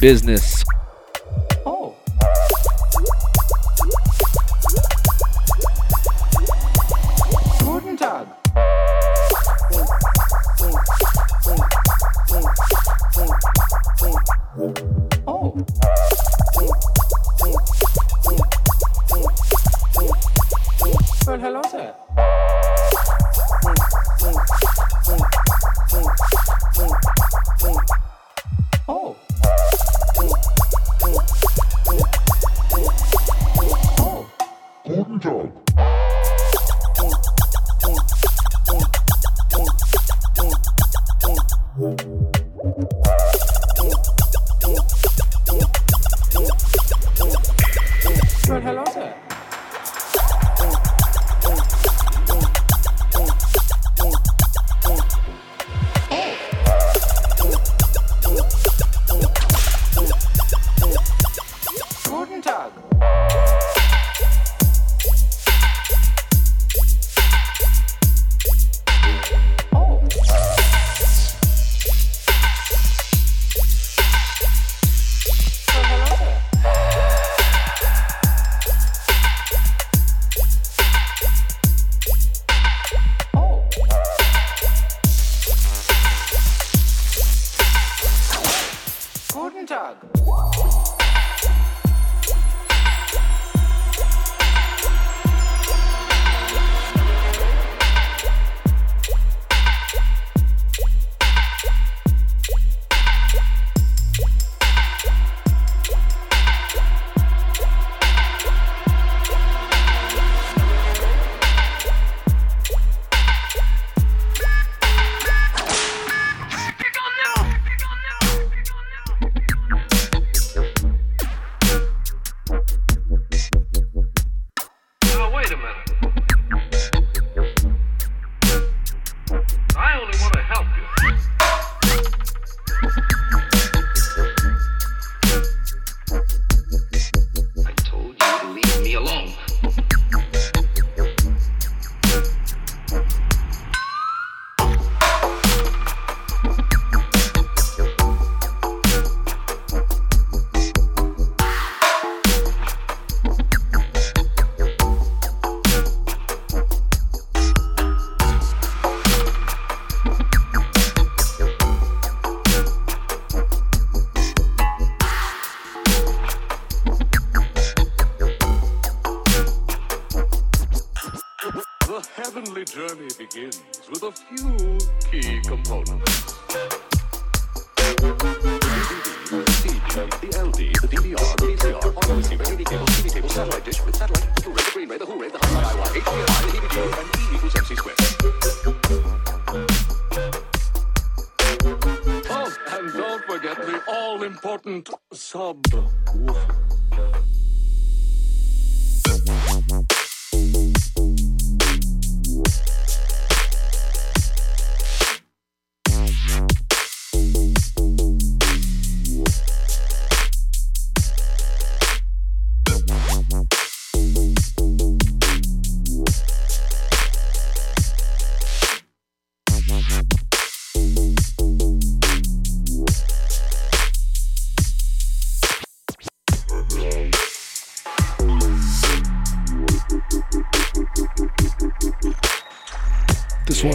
Business. 0.00 0.53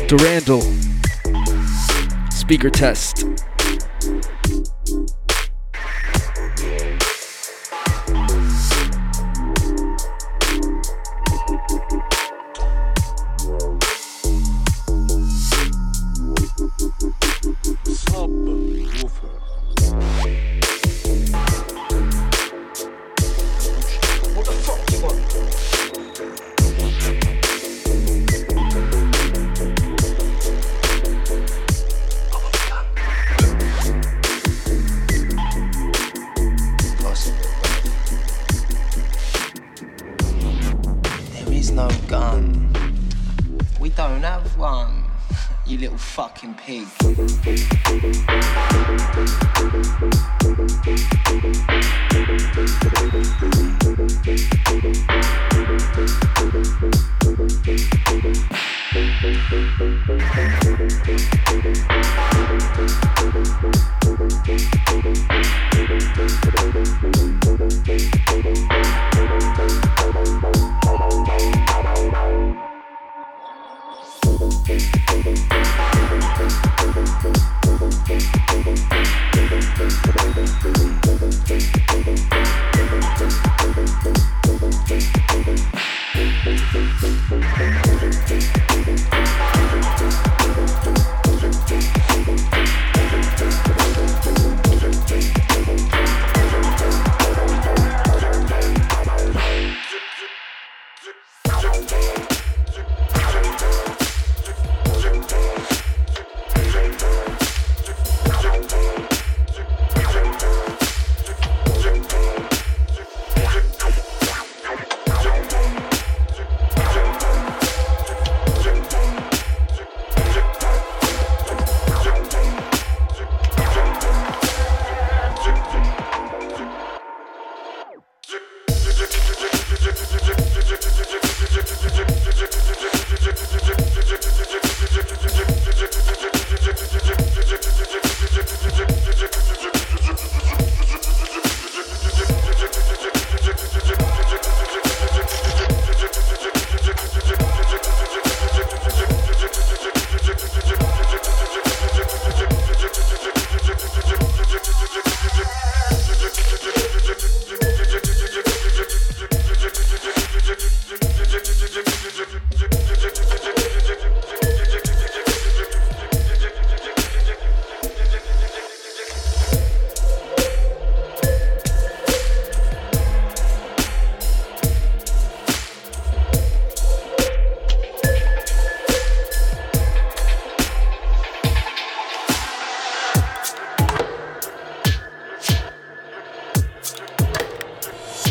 Durandal. 0.10 0.64
Speaker 2.32 2.72
test. 2.72 3.39
pink. 46.70 46.99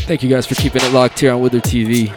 Thank 0.08 0.22
you 0.22 0.30
guys 0.30 0.46
for 0.46 0.54
keeping 0.54 0.82
it 0.82 0.90
locked 0.94 1.20
here 1.20 1.34
on 1.34 1.42
Widdler 1.42 1.60
TV. 1.60 2.08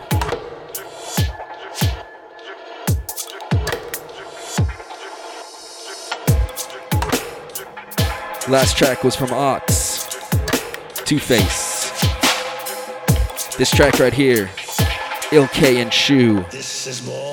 Last 8.47 8.77
track 8.77 9.03
was 9.03 9.13
from 9.17 9.33
Ox, 9.33 10.07
Two 11.03 11.19
Face. 11.19 11.91
This 13.57 13.69
track 13.69 13.99
right 13.99 14.13
here, 14.13 14.49
Ilk 15.33 15.61
and 15.61 15.93
Shu. 15.93 16.45
This 16.49 16.87
is 16.87 17.05
more. 17.05 17.30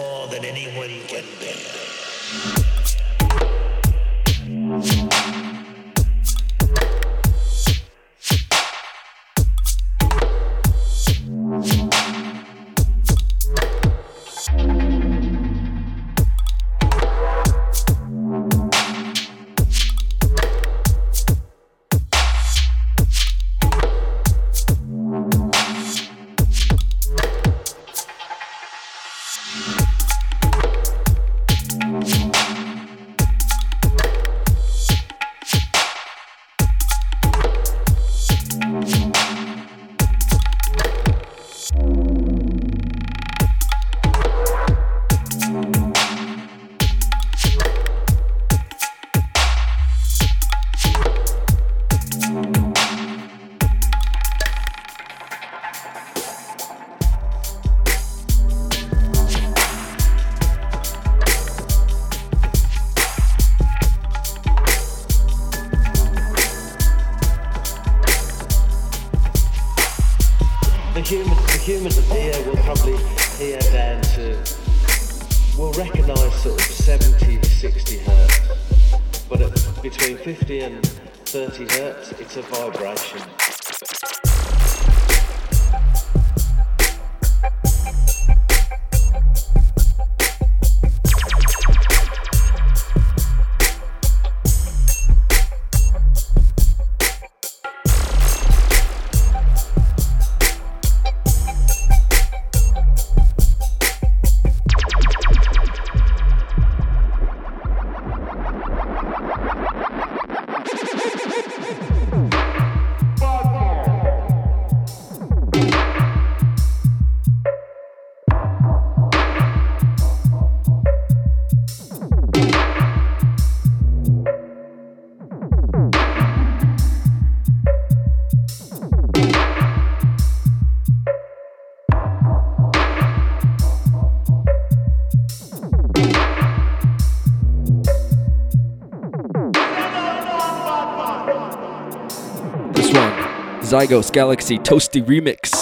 Zygos 143.78 144.10
Galaxy 144.10 144.58
Toasty 144.58 145.00
Remix. 145.00 145.54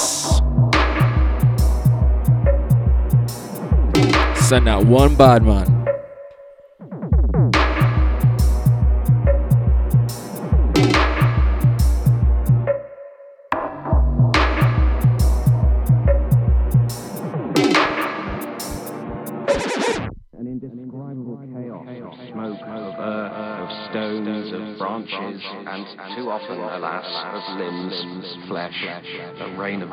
Send 4.39 4.71
out 4.71 4.87
one 4.87 5.15
bad 5.17 5.43
man. 5.43 5.76
rain 29.67 29.83
of 29.83 29.91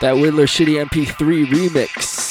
That 0.00 0.16
Widdler 0.16 0.46
Shitty 0.46 0.82
MP3 0.86 1.46
remix. 1.46 2.23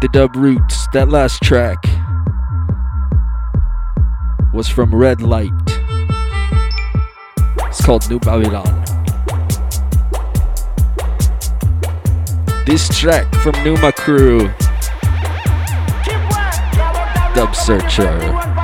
The 0.00 0.08
Dub 0.08 0.34
Roots. 0.34 0.86
That 0.94 1.10
last 1.10 1.42
track 1.42 1.76
was 4.54 4.66
from 4.66 4.94
Red 4.94 5.20
Light. 5.20 5.50
It's 7.68 7.84
called 7.84 8.08
New 8.08 8.18
Babylon. 8.18 8.64
This 12.64 12.88
track 12.98 13.30
from 13.42 13.62
Numa 13.62 13.92
Crew. 13.92 14.48
Dub 17.34 17.54
Searcher. 17.54 18.59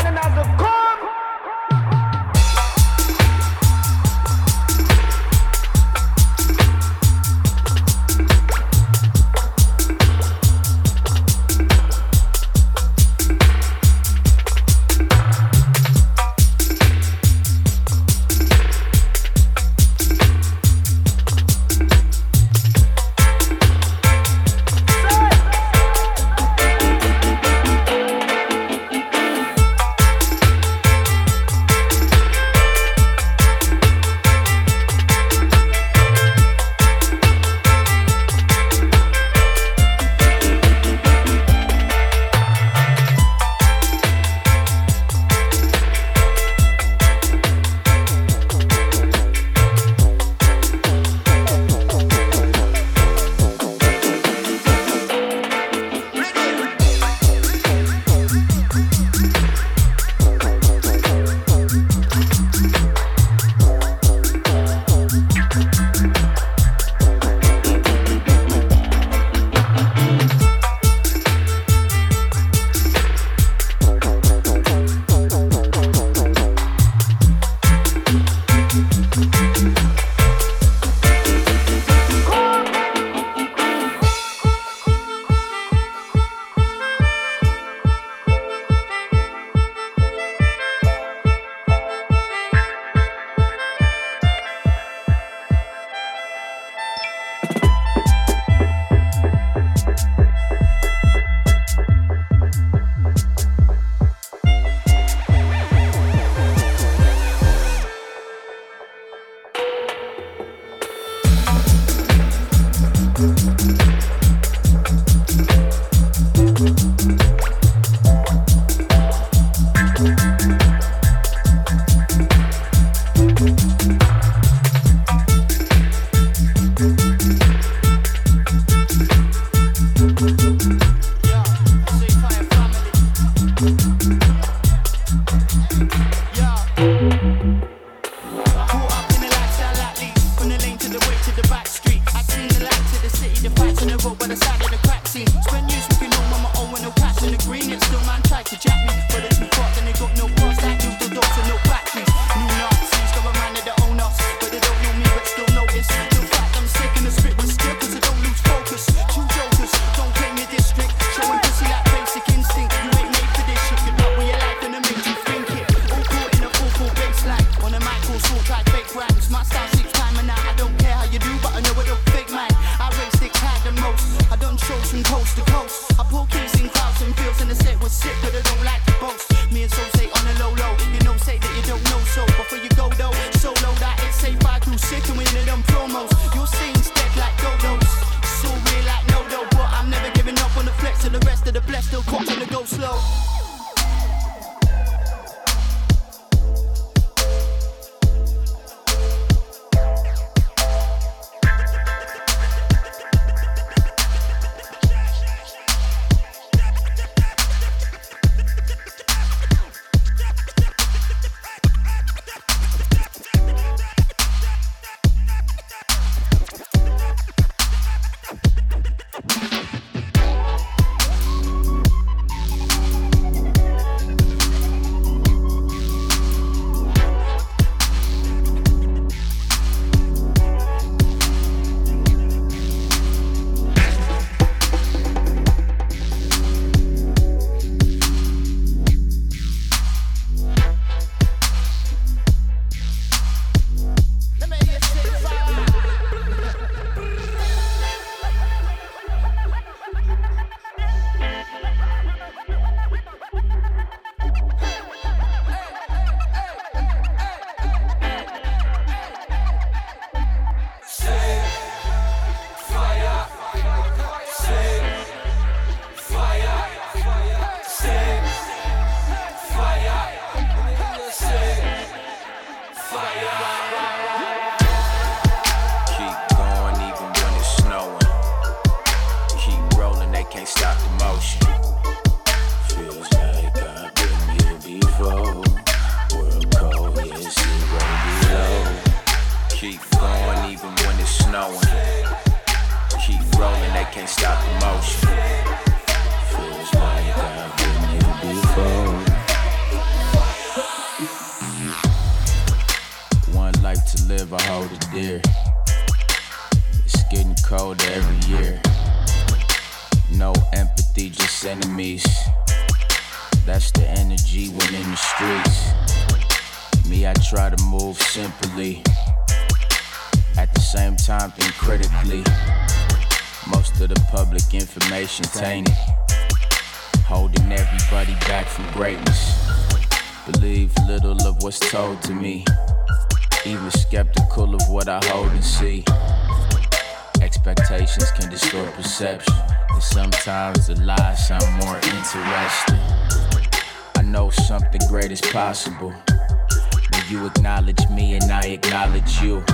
possible. 345.37 345.91
When 345.91 347.03
you 347.11 347.27
acknowledge 347.27 347.87
me 347.91 348.15
and 348.15 348.33
I 348.33 348.57
acknowledge 348.57 349.21
you, 349.21 349.45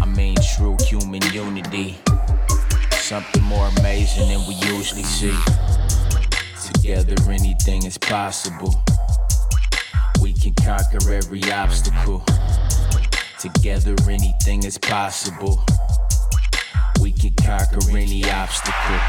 I 0.00 0.06
mean 0.06 0.36
true 0.54 0.76
human 0.86 1.22
unity. 1.32 1.98
Something 2.92 3.42
more 3.42 3.66
amazing 3.78 4.28
than 4.28 4.46
we 4.46 4.54
usually 4.72 5.02
see. 5.02 5.36
Together, 6.72 7.16
anything 7.28 7.84
is 7.84 7.98
possible. 7.98 8.72
We 10.22 10.32
can 10.32 10.54
conquer 10.54 11.02
every 11.12 11.42
obstacle. 11.50 12.24
Together, 13.40 13.96
anything 14.08 14.62
is 14.62 14.78
possible. 14.78 15.64
We 17.00 17.10
can 17.10 17.34
conquer 17.42 17.90
any 17.90 18.22
obstacle. 18.30 19.00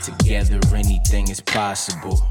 Together, 0.00 0.60
anything 0.76 1.28
is 1.28 1.40
possible. 1.40 2.22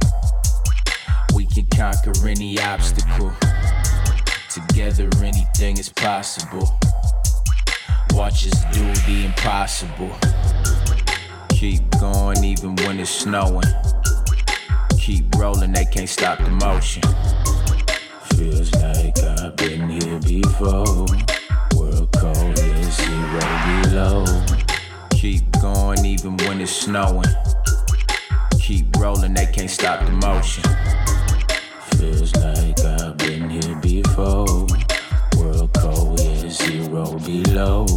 We 1.36 1.46
can 1.46 1.66
conquer 1.68 2.14
any 2.28 2.60
obstacle. 2.60 3.34
Together, 4.50 5.10
anything 5.22 5.78
is 5.78 5.90
possible. 5.90 6.80
Watch 8.12 8.48
us 8.48 8.64
do 8.74 8.84
the 9.06 9.26
impossible. 9.26 10.12
Keep 11.50 11.90
going 12.00 12.44
even 12.44 12.76
when 12.78 13.00
it's 13.00 13.10
snowing. 13.10 13.64
Keep 14.98 15.36
rolling, 15.36 15.72
they 15.72 15.86
can't 15.86 16.10
stop 16.10 16.40
the 16.40 16.50
motion. 16.50 17.04
Feels 18.36 18.72
like 18.76 19.18
I've 19.20 19.56
been 19.56 19.90
here 19.90 20.20
before. 20.20 21.06
World 21.76 22.10
cold 22.18 22.60
is 22.60 22.96
zero 22.96 23.40
below. 23.84 24.26
Keep 25.12 25.44
going 25.62 26.06
even 26.06 26.38
when 26.38 26.62
it's 26.62 26.72
snowing. 26.72 27.30
Keep 28.60 28.96
rolling, 28.98 29.34
they 29.34 29.46
can't 29.46 29.70
stop 29.70 30.06
the 30.06 30.12
motion. 30.12 30.64
Feels 32.00 32.36
like 32.36 32.80
I've 32.82 33.18
been 33.18 33.50
here 33.50 33.76
before. 33.82 34.68
World 35.36 35.74
code 35.74 36.20
is 36.20 36.58
zero 36.58 37.18
below. 37.20 37.88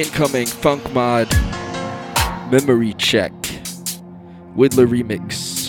Incoming 0.00 0.46
Funk 0.46 0.94
Mod 0.94 1.28
Memory 2.50 2.94
Check. 2.94 3.32
Widdler 4.56 4.86
Remix. 4.86 5.59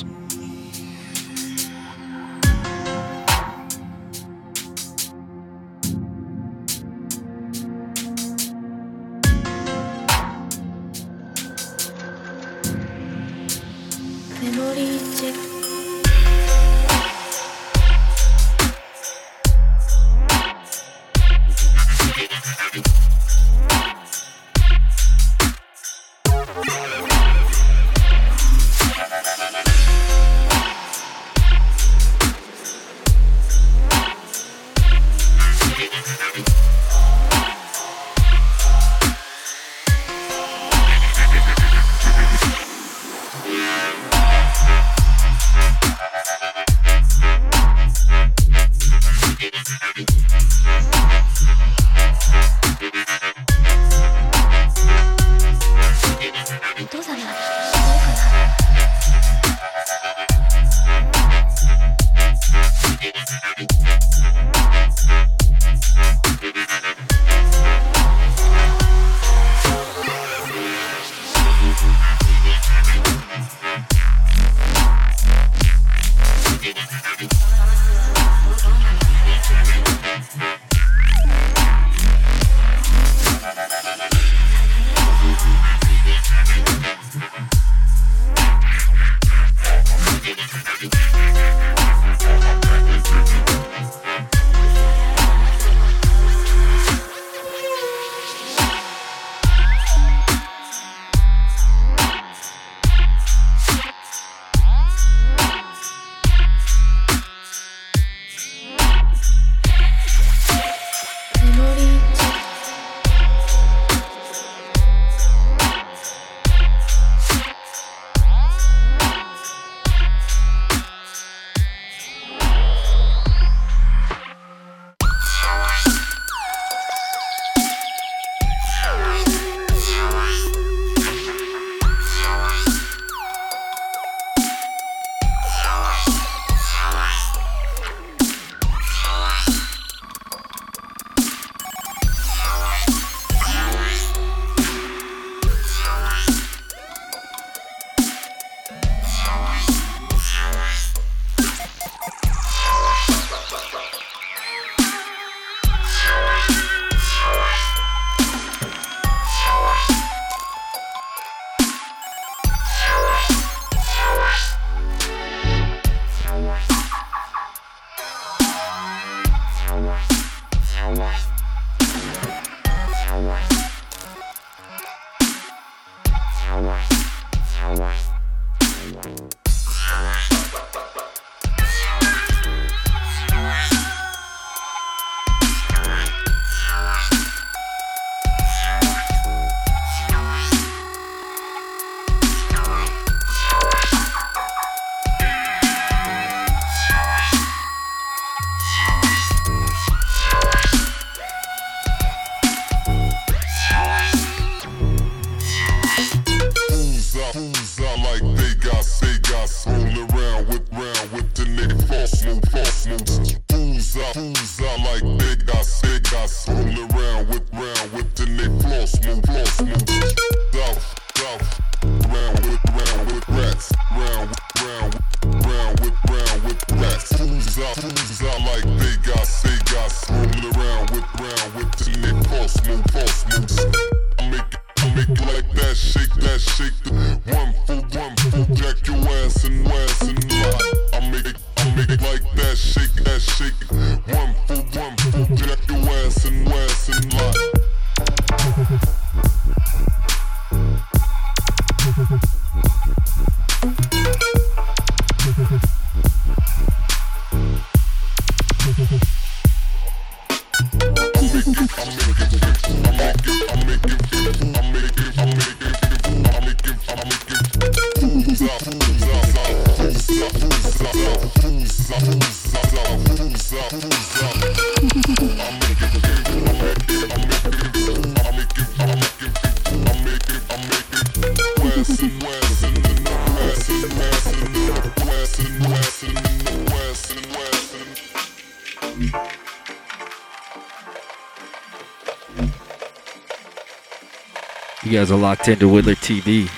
You 294.92 294.98
guys 294.98 295.10
are 295.10 295.18
locked 295.18 295.48
into 295.48 295.70
Widdler 295.70 295.96
TV. 295.96 296.50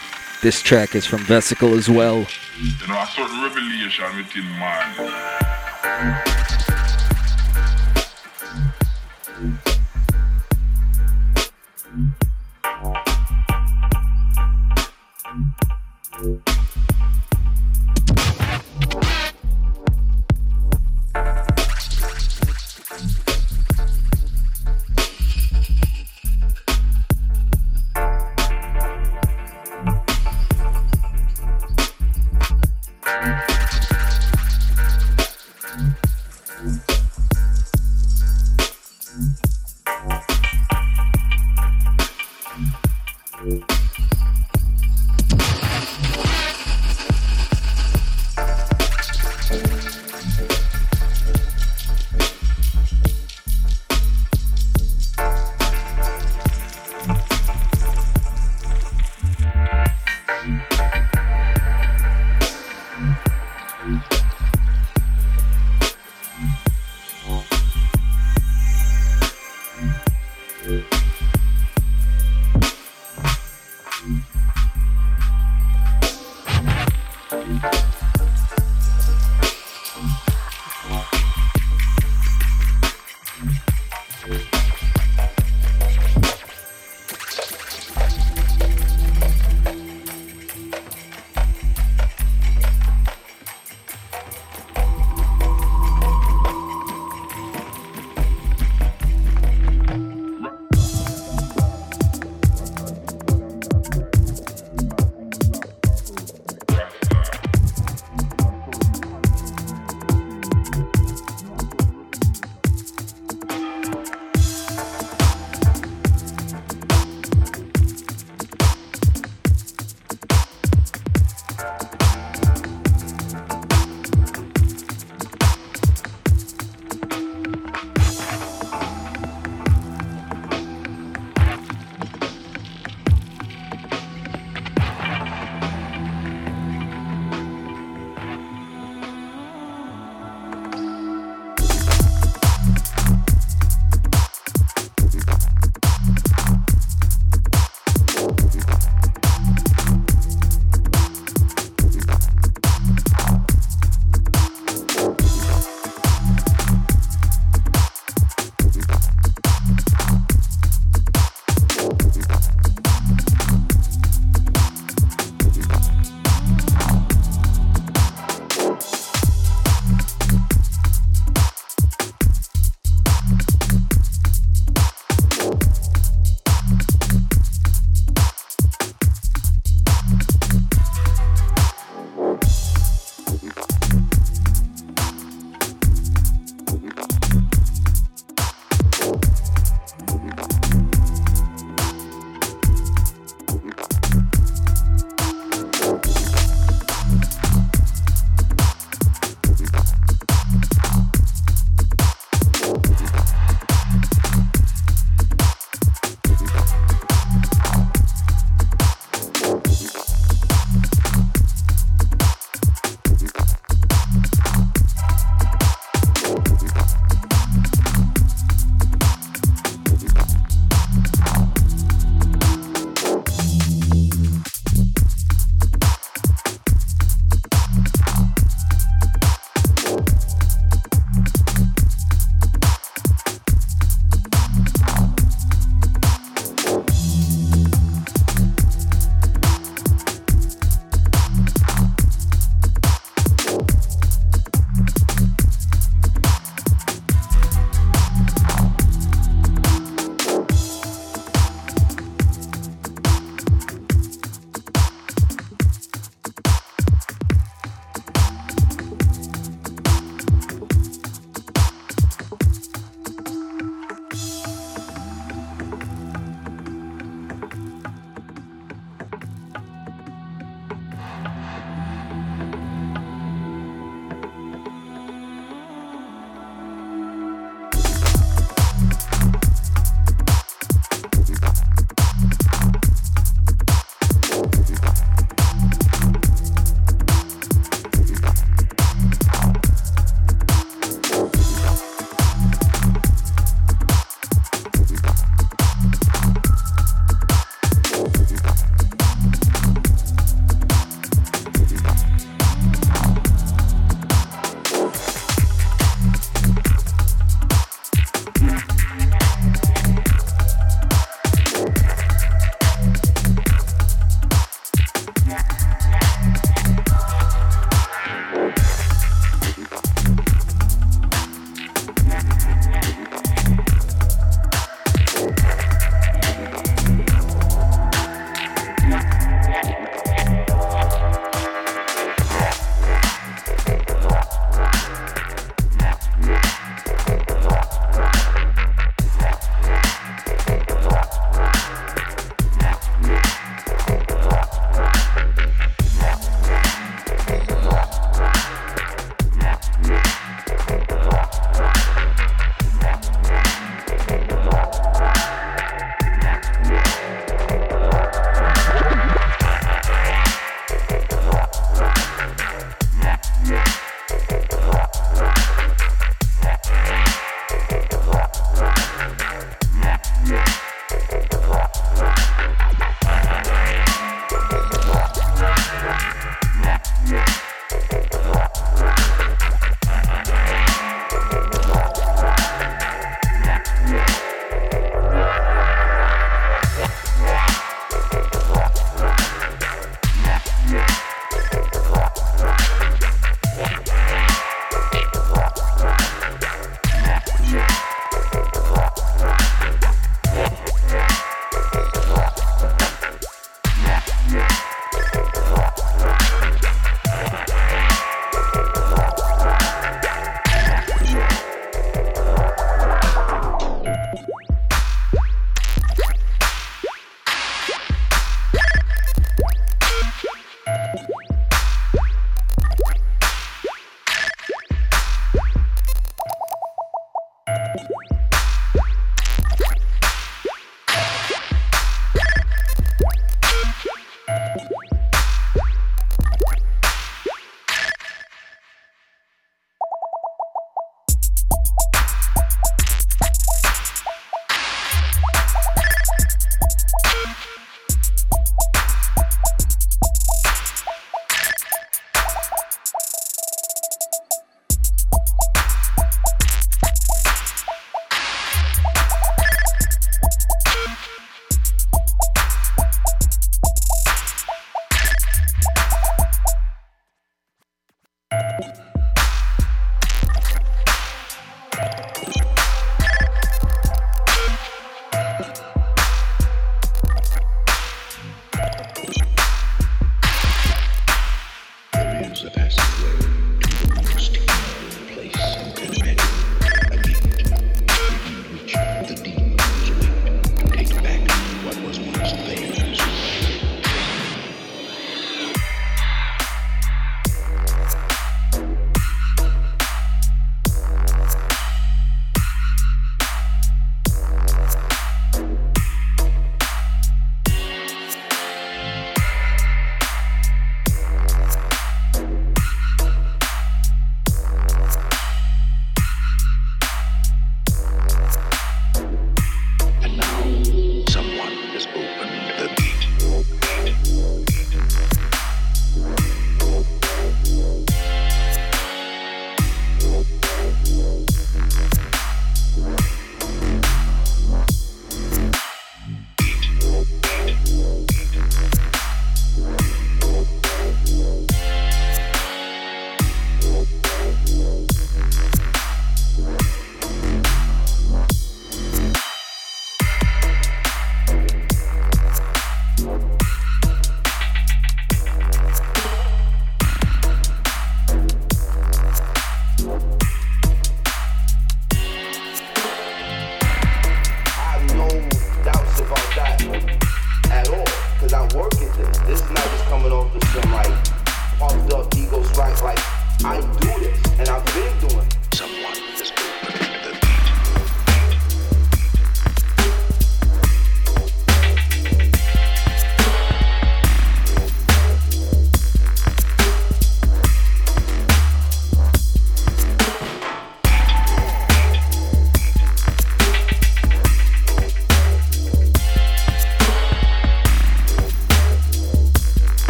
This 0.42 0.60
track 0.60 0.96
is 0.96 1.06
from 1.06 1.20
Vesicle 1.20 1.76
as 1.76 1.88
well. 1.88 2.26
You 2.60 2.88
know, 2.88 2.96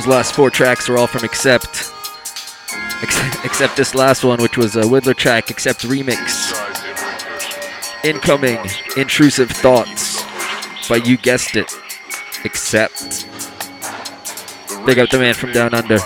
Those 0.00 0.06
last 0.06 0.34
four 0.34 0.48
tracks 0.48 0.88
were 0.88 0.96
all 0.96 1.06
from 1.06 1.24
Accept. 1.24 1.92
Ex- 3.02 3.44
Except 3.44 3.76
this 3.76 3.94
last 3.94 4.24
one, 4.24 4.40
which 4.40 4.56
was 4.56 4.74
a 4.74 4.88
Widdler 4.88 5.12
track, 5.12 5.50
Accept 5.50 5.80
remix. 5.80 6.54
Incoming 8.02 8.58
Intrusive 8.96 9.50
Thoughts 9.50 10.24
But 10.88 11.06
You 11.06 11.18
Guessed 11.18 11.54
It. 11.54 11.70
Accept. 12.46 13.26
Big 14.86 14.98
up 14.98 15.10
the 15.10 15.18
man 15.18 15.34
from 15.34 15.52
down 15.52 15.74
under. 15.74 15.98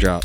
Drop. 0.00 0.24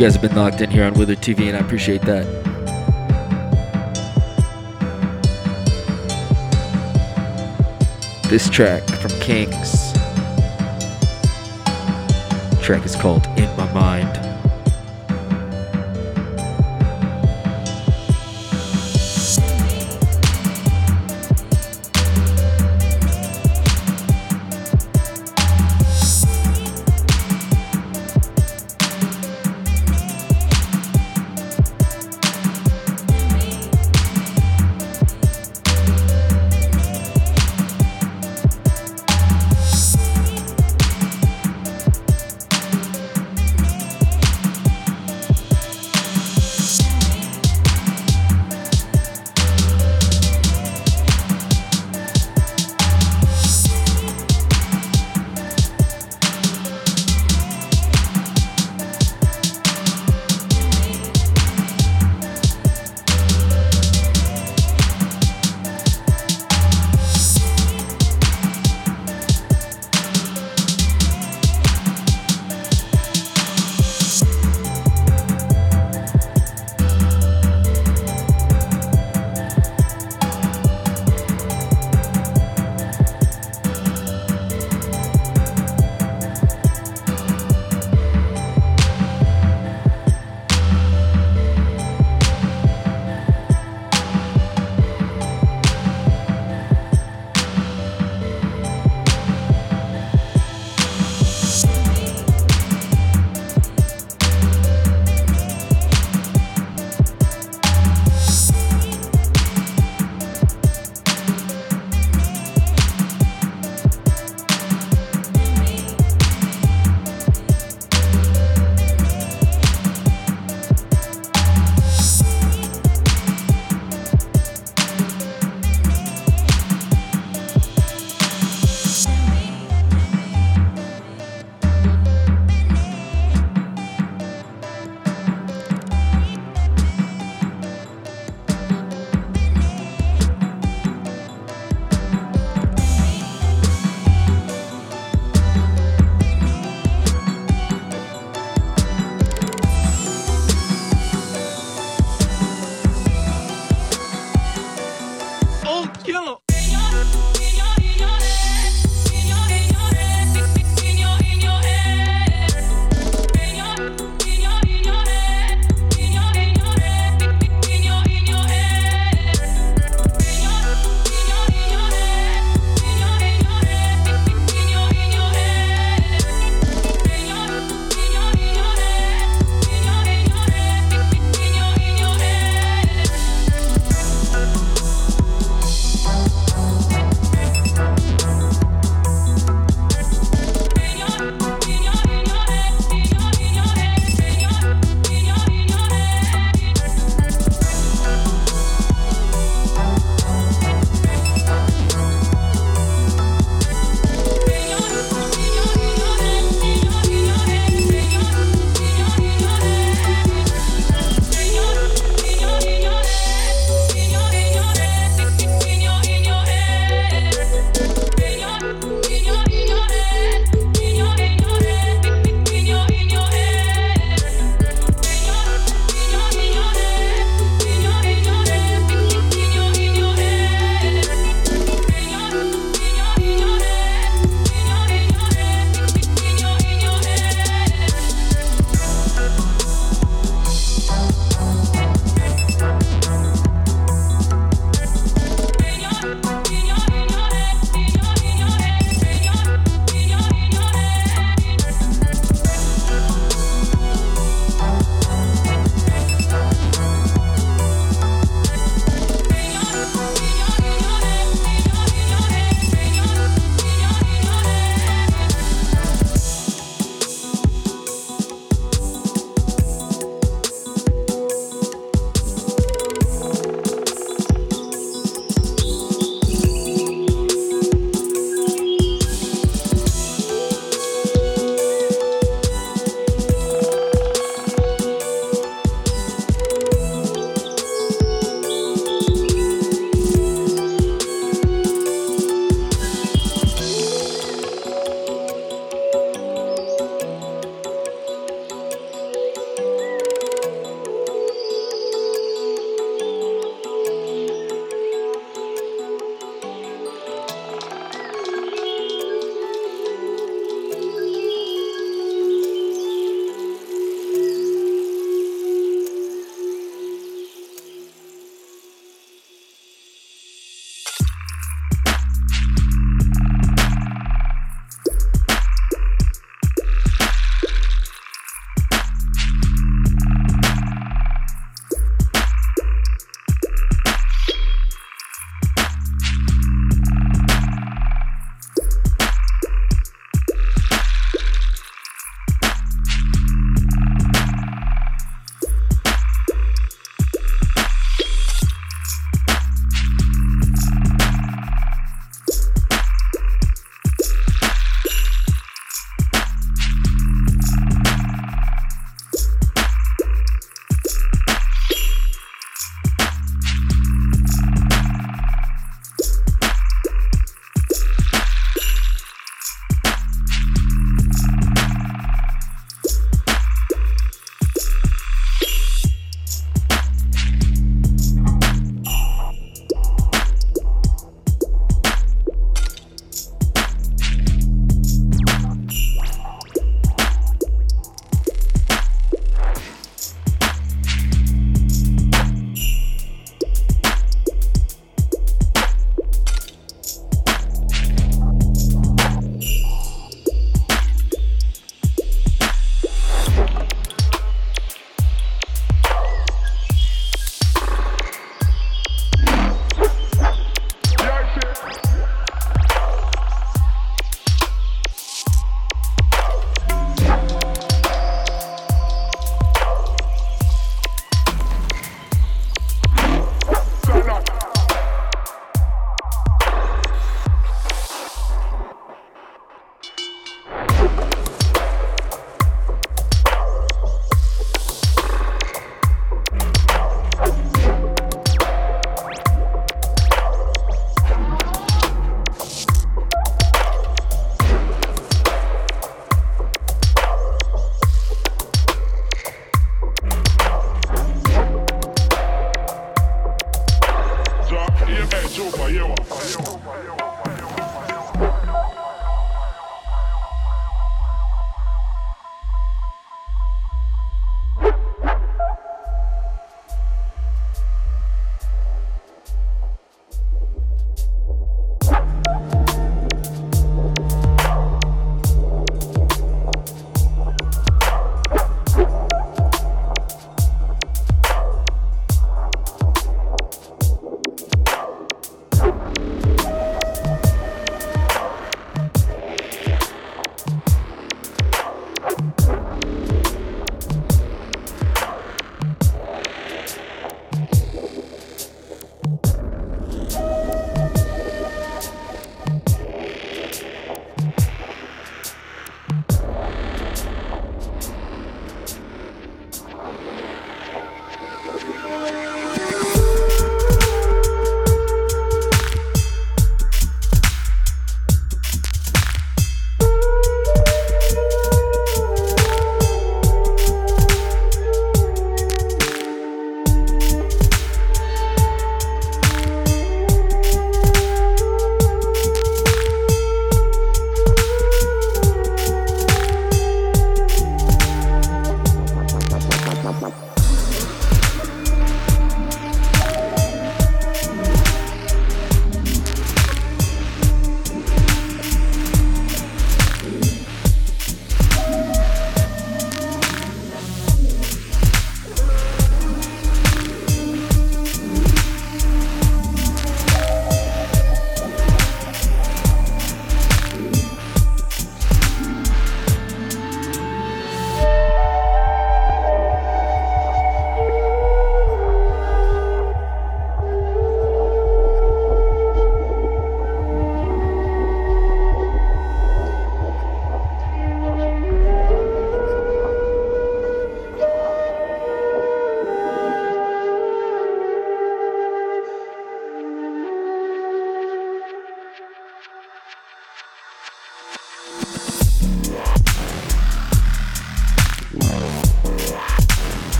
Guys 0.00 0.14
have 0.14 0.22
been 0.22 0.34
locked 0.34 0.62
in 0.62 0.70
here 0.70 0.84
on 0.84 0.94
Widdler 0.94 1.14
TV, 1.14 1.48
and 1.48 1.56
I 1.58 1.60
appreciate 1.60 2.00
that. 2.06 2.24
This 8.30 8.48
track 8.48 8.82
from 8.84 9.10
Kings. 9.20 9.92
track 12.62 12.86
is 12.86 12.96
called 12.96 13.26
In 13.36 13.54
My 13.58 13.70
Mind. 13.74 14.29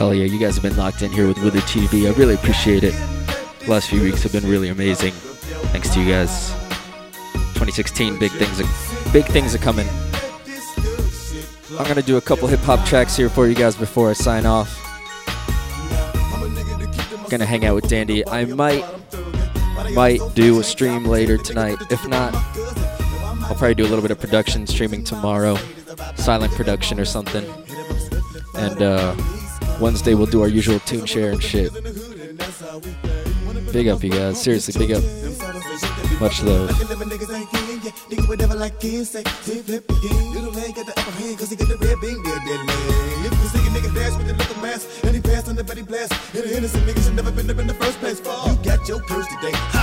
Hell 0.00 0.14
yeah, 0.14 0.24
you 0.24 0.38
guys 0.38 0.54
have 0.54 0.62
been 0.62 0.78
locked 0.78 1.02
in 1.02 1.12
here 1.12 1.26
with 1.26 1.36
Widdler 1.42 1.60
TV. 1.60 2.10
I 2.10 2.16
really 2.16 2.32
appreciate 2.32 2.84
it. 2.84 2.94
last 3.68 3.90
few 3.90 4.00
weeks 4.00 4.22
have 4.22 4.32
been 4.32 4.48
really 4.48 4.70
amazing. 4.70 5.12
Thanks 5.72 5.90
to 5.90 6.00
you 6.00 6.10
guys. 6.10 6.52
2016, 7.52 8.18
big 8.18 8.30
things, 8.30 8.62
are, 8.62 9.12
big 9.12 9.26
things 9.26 9.54
are 9.54 9.58
coming. 9.58 9.86
I'm 11.78 11.86
gonna 11.86 12.00
do 12.00 12.16
a 12.16 12.20
couple 12.22 12.48
hip 12.48 12.60
hop 12.60 12.82
tracks 12.86 13.14
here 13.14 13.28
for 13.28 13.46
you 13.46 13.54
guys 13.54 13.76
before 13.76 14.08
I 14.08 14.14
sign 14.14 14.46
off. 14.46 14.74
Gonna 17.28 17.44
hang 17.44 17.66
out 17.66 17.74
with 17.74 17.86
Dandy. 17.86 18.26
I 18.26 18.46
might, 18.46 18.86
might 19.92 20.22
do 20.32 20.60
a 20.60 20.64
stream 20.64 21.04
later 21.04 21.36
tonight. 21.36 21.76
If 21.90 22.08
not, 22.08 22.34
I'll 22.34 23.54
probably 23.54 23.74
do 23.74 23.84
a 23.84 23.90
little 23.90 24.00
bit 24.00 24.12
of 24.12 24.18
production 24.18 24.66
streaming 24.66 25.04
tomorrow, 25.04 25.58
silent 26.14 26.54
production 26.54 26.98
or 26.98 27.04
something. 27.04 27.44
And 28.54 28.80
uh, 28.80 29.14
Wednesday 29.80 30.14
we'll 30.14 30.26
do 30.26 30.42
our 30.42 30.48
usual 30.48 30.78
tune 30.80 31.06
share 31.06 31.32
and 31.32 31.42
shit. 31.42 31.72
Big 33.72 33.88
up, 33.88 34.02
you 34.04 34.10
guys. 34.10 34.40
Seriously, 34.42 34.78
big 34.78 34.92
up. 34.92 35.02
Much 36.20 36.42
love. 36.42 36.70
Passed 45.22 45.48
on 45.48 45.56
the 45.56 45.64
Betty 45.64 45.82
blast, 45.82 46.12
and 46.34 46.44
the 46.44 46.56
innocent 46.56 46.84
nigga 46.86 47.04
should 47.04 47.14
never 47.14 47.30
been 47.30 47.50
up 47.50 47.58
in 47.58 47.66
the 47.66 47.74
first 47.74 47.98
place. 47.98 48.18
You 48.18 48.56
got 48.64 48.88
your 48.88 49.00
curse 49.00 49.26
today. 49.26 49.79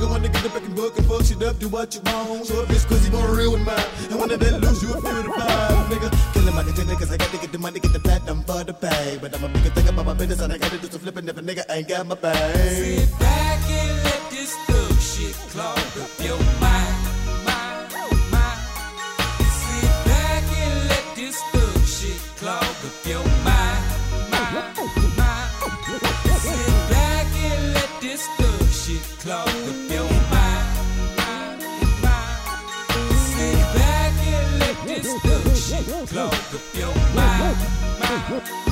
Nigga 0.00 0.10
wanna 0.10 0.28
get 0.28 0.42
the 0.42 0.48
back 0.48 0.62
and 0.62 0.76
book 0.76 0.96
and 0.96 1.06
fuck 1.06 1.22
shit 1.24 1.42
up, 1.42 1.58
do 1.58 1.68
what 1.68 1.94
you 1.94 2.00
want. 2.02 2.46
So 2.46 2.62
a 2.62 2.66
bitch 2.66 3.04
he 3.04 3.10
want 3.10 3.36
real 3.36 3.52
with 3.52 3.64
mine. 3.66 3.84
And 4.10 4.18
of 4.30 4.40
that 4.40 4.60
lose 4.60 4.82
you 4.82 4.90
a 4.94 5.00
few 5.00 5.22
to 5.22 5.32
five, 5.32 5.90
nigga. 5.92 6.08
Kill 6.32 6.52
my 6.52 6.62
a 6.62 6.96
cause 6.96 7.12
I 7.12 7.16
got 7.16 7.30
to 7.30 7.38
get 7.38 7.52
the 7.52 7.58
money, 7.58 7.80
get 7.80 7.92
the 7.92 8.00
platinum 8.00 8.42
for 8.44 8.64
the 8.64 8.72
pay. 8.72 9.18
But 9.20 9.34
I'm 9.36 9.44
a 9.44 9.48
bigger 9.48 9.70
thing 9.70 9.88
about 9.88 10.06
my 10.06 10.14
business 10.14 10.40
and 10.40 10.52
I 10.52 10.58
gotta 10.58 10.78
do 10.78 10.88
some 10.88 11.00
flipping 11.00 11.28
if 11.28 11.36
a 11.36 11.42
nigga 11.42 11.64
ain't 11.68 11.88
got 11.88 12.06
my 12.06 12.14
pay. 12.14 13.04
Sit 13.04 13.18
back 13.18 13.60
and 13.70 14.04
let 14.04 14.30
this 14.30 14.56
thug 14.66 14.99
shit 36.28 36.60
clog 36.76 38.12
up 38.12 38.28
your 38.30 38.69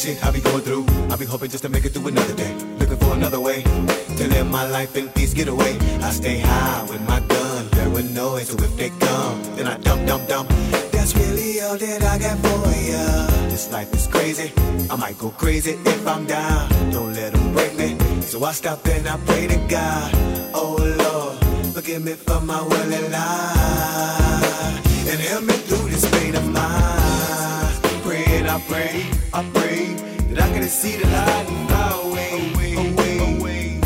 bullshit 0.00 0.24
I 0.24 0.30
be 0.30 0.40
going 0.40 0.62
through, 0.62 0.86
I 1.10 1.16
be 1.16 1.24
hoping 1.26 1.50
just 1.50 1.62
to 1.64 1.68
make 1.68 1.84
it 1.84 1.90
through 1.90 2.08
another 2.08 2.34
day. 2.34 2.54
Looking 2.78 2.96
for 2.96 3.14
another 3.14 3.40
way 3.40 3.62
to 3.62 4.28
live 4.28 4.50
my 4.50 4.66
life 4.68 4.96
in 4.96 5.08
peace, 5.10 5.34
get 5.34 5.48
away. 5.48 5.76
I 6.00 6.10
stay 6.10 6.38
high 6.38 6.82
with 6.88 7.02
my 7.06 7.20
gun, 7.20 7.68
paranoid, 7.70 8.46
so 8.46 8.56
if 8.64 8.76
they 8.76 8.90
come, 8.90 9.42
then 9.56 9.66
I 9.66 9.76
dump, 9.78 10.06
dump, 10.06 10.28
dump. 10.28 10.48
That's 10.92 11.14
really 11.16 11.60
all 11.60 11.76
that 11.76 12.02
I 12.02 12.18
got 12.18 12.38
for 12.38 12.70
ya. 12.90 13.26
This 13.48 13.70
life 13.72 13.92
is 13.92 14.06
crazy, 14.06 14.52
I 14.90 14.96
might 14.96 15.18
go 15.18 15.30
crazy 15.30 15.72
if 15.84 16.06
I'm 16.06 16.26
down. 16.26 16.68
Don't 16.90 17.12
let 17.12 17.32
them 17.32 17.52
break 17.52 17.76
me, 17.76 17.96
so 18.22 18.42
I 18.44 18.52
stop 18.52 18.86
and 18.86 19.06
I 19.06 19.16
pray 19.26 19.48
to 19.48 19.58
God. 19.68 20.10
Oh 20.54 20.76
Lord, 21.02 21.74
forgive 21.74 22.02
me 22.02 22.12
for 22.14 22.40
my 22.40 22.62
worldly 22.62 23.02
life 23.08 24.80
and 25.10 25.20
help 25.20 25.44
me 25.44 25.54
through 25.68 25.88
this 25.90 26.10
pain 26.10 26.34
of 26.34 26.44
mine. 26.48 26.59
I 28.50 28.58
pray, 28.62 29.06
I 29.32 29.48
pray 29.54 29.94
that 30.34 30.42
I 30.42 30.52
can 30.52 30.64
see 30.64 30.96
the 30.96 31.06
light 31.06 31.46
and 31.48 31.68
fly 31.68 32.00
away, 32.02 32.72
away, 32.74 33.38
away. 33.38 33.80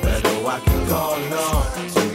But 0.00 0.22
oh, 0.24 0.46
I 0.46 0.60
can 0.60 0.86
call 0.86 1.14
on 1.14 2.05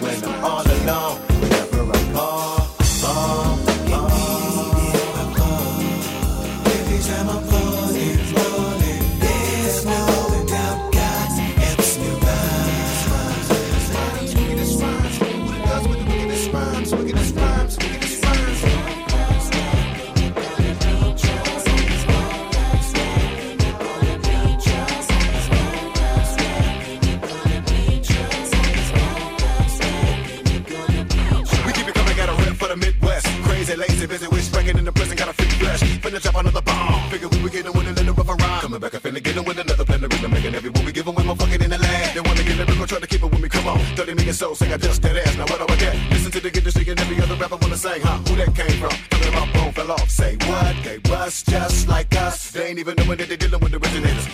Finna 36.11 36.21
drop 36.23 36.35
another 36.43 36.61
bomb. 36.61 37.09
Figure 37.09 37.29
we 37.29 37.41
were 37.41 37.47
getting 37.47 37.71
with 37.71 37.87
a 37.87 37.93
little 37.93 38.13
rough 38.13 38.27
rhyme. 38.27 38.59
Coming 38.59 38.81
back, 38.81 38.95
I 38.95 38.97
finna 38.99 39.23
get 39.23 39.47
with 39.47 39.57
another 39.57 39.85
plan. 39.85 40.01
The 40.01 40.09
rhythm 40.09 40.31
making 40.31 40.55
every 40.55 40.69
move 40.69 40.85
we 40.85 40.91
give 40.91 41.07
with 41.07 41.25
my 41.25 41.33
fucking 41.33 41.61
in 41.61 41.69
the 41.69 41.77
lab. 41.77 42.13
They 42.13 42.19
wanna 42.19 42.43
get 42.43 42.57
lyrical, 42.57 42.85
try 42.85 42.99
to 42.99 43.07
keep 43.07 43.23
it 43.23 43.31
with 43.31 43.39
me, 43.39 43.47
come 43.47 43.65
on. 43.67 43.79
30 43.95 44.15
million 44.15 44.33
souls, 44.33 44.59
sing 44.59 44.73
I 44.73 44.77
just 44.77 45.01
that 45.03 45.15
ass. 45.15 45.37
Now 45.37 45.45
what 45.47 45.65
do 45.65 45.73
I 45.73 45.77
get? 45.77 45.95
Listen 46.11 46.31
to 46.31 46.41
the 46.41 46.51
industry 46.51 46.83
and 46.89 46.99
every 46.99 47.15
other 47.23 47.35
rapper 47.35 47.55
wanna 47.55 47.77
sing, 47.77 48.01
huh? 48.01 48.17
Who 48.27 48.35
that 48.35 48.53
came 48.53 48.75
from? 48.81 48.91
Talking 49.09 49.33
my 49.39 49.53
bone 49.53 49.71
fell 49.71 49.91
off. 49.91 50.09
Say 50.09 50.35
what? 50.47 50.75
They 50.83 50.97
bust 50.97 51.47
just 51.47 51.87
like 51.87 52.13
us. 52.17 52.51
They 52.51 52.67
ain't 52.67 52.79
even 52.79 52.95
knowing 52.97 53.17
that 53.17 53.29
they 53.29 53.37
dealing 53.37 53.61
with 53.61 53.71
the 53.71 53.79
originators. 53.79 54.27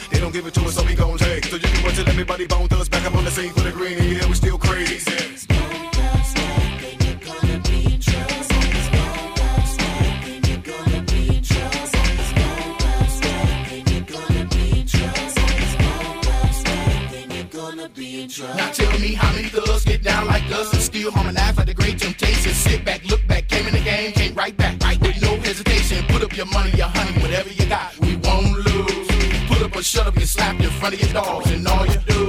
Up, 30.48 30.60
in 30.62 30.70
front 30.70 30.94
of 30.96 31.02
your 31.02 31.14
dogs 31.14 31.52
and 31.52 31.68
all 31.68 31.86
you 31.86 32.00
do. 32.08 32.22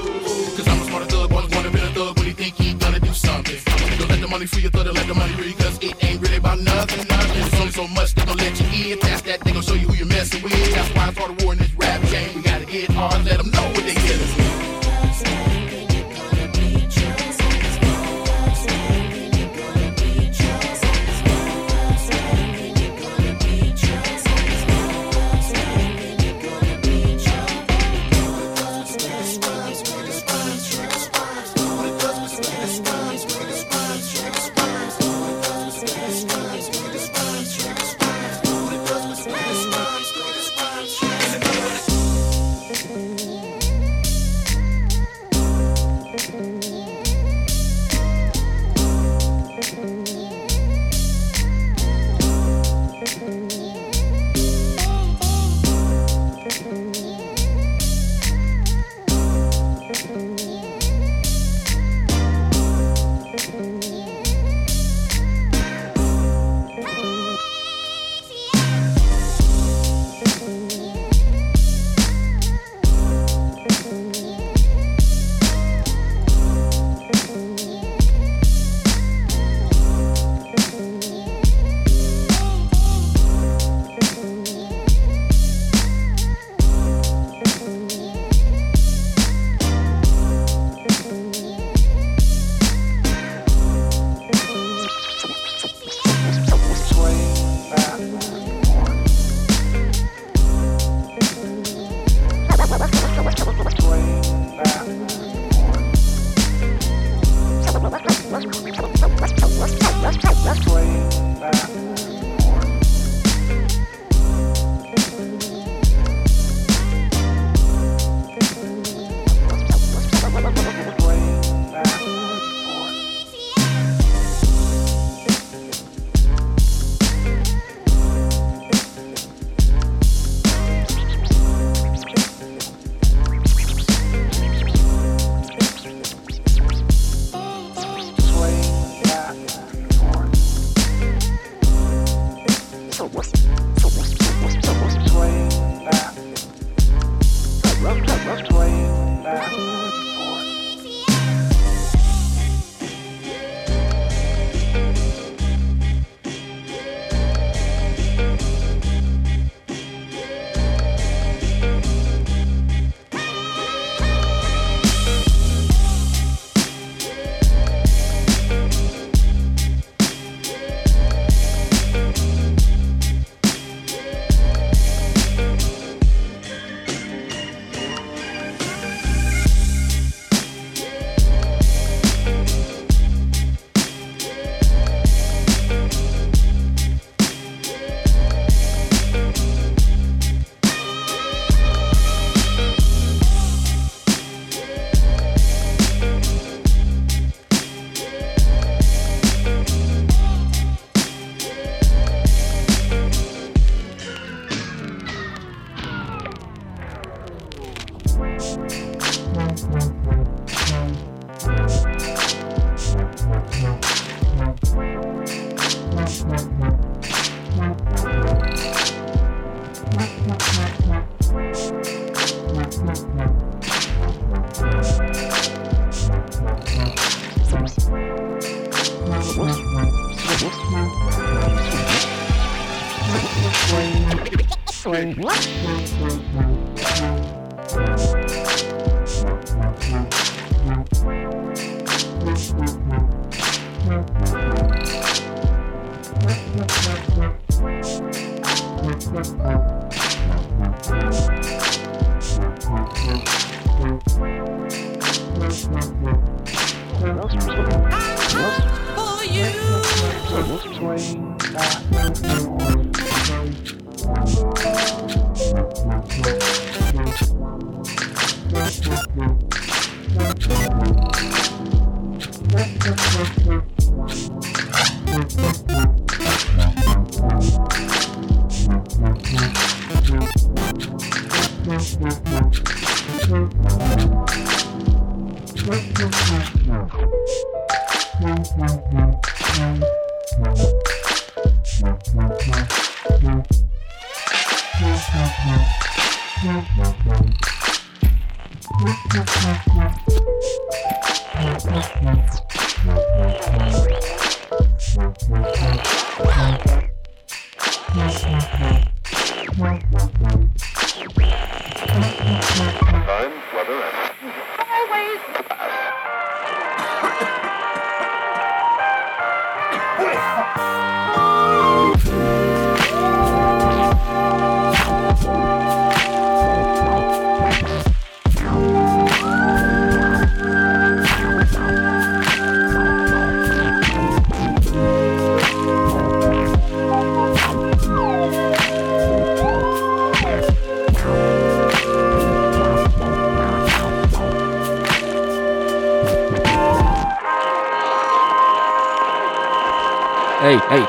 Cause 0.56 0.66
I'm 0.68 0.80
a 0.80 0.84
smarter 0.84 1.06
thug, 1.06 1.32
always 1.32 1.54
wanna 1.54 1.70
be 1.70 1.78
a 1.78 1.88
thug 1.94 2.16
when 2.18 2.26
he 2.26 2.32
think 2.32 2.54
he 2.56 2.74
gonna 2.74 3.00
do 3.00 3.12
something. 3.12 3.58
Don't 3.98 4.08
let 4.08 4.20
the 4.20 4.28
money 4.28 4.46
free 4.46 4.62
your 4.62 4.70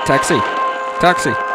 taxi. 0.09 0.39
Taxi. 0.99 1.48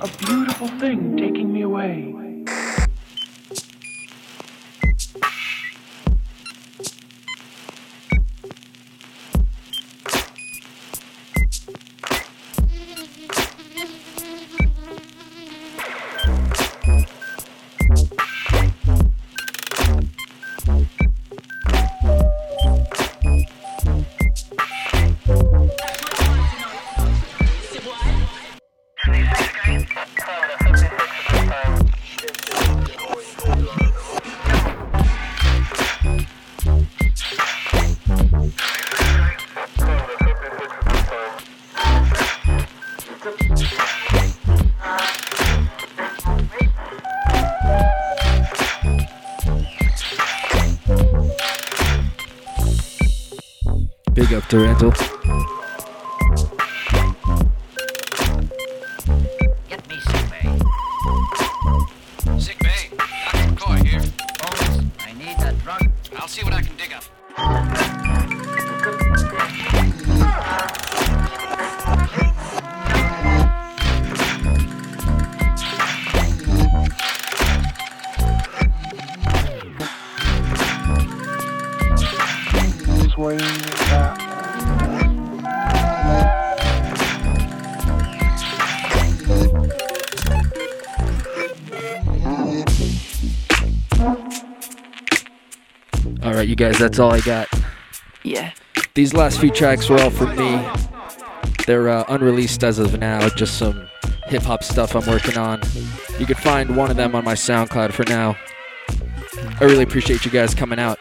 A 0.00 0.06
beautiful 0.06 0.68
thing 0.78 1.16
taking 1.16 1.52
me 1.52 1.62
away. 1.62 2.27
Big 54.50 55.17
guys, 96.58 96.76
that's 96.76 96.98
all 96.98 97.12
I 97.12 97.20
got. 97.20 97.48
Yeah. 98.24 98.52
These 98.94 99.14
last 99.14 99.38
few 99.38 99.50
tracks 99.52 99.88
were 99.88 99.98
all 100.00 100.10
from 100.10 100.36
me. 100.36 100.68
They're 101.66 101.88
uh, 101.88 102.04
unreleased 102.08 102.64
as 102.64 102.80
of 102.80 102.98
now, 102.98 103.28
just 103.28 103.58
some 103.58 103.88
hip 104.26 104.42
hop 104.42 104.64
stuff 104.64 104.96
I'm 104.96 105.06
working 105.06 105.38
on. 105.38 105.62
You 106.18 106.26
can 106.26 106.34
find 106.34 106.76
one 106.76 106.90
of 106.90 106.96
them 106.96 107.14
on 107.14 107.24
my 107.24 107.34
SoundCloud 107.34 107.92
for 107.92 108.04
now. 108.08 108.36
I 109.60 109.64
really 109.64 109.84
appreciate 109.84 110.24
you 110.24 110.32
guys 110.32 110.52
coming 110.52 110.80
out. 110.80 110.98